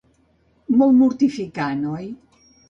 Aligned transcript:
Molt 0.79 0.97
mortificant, 1.01 1.85
oi? 1.93 2.09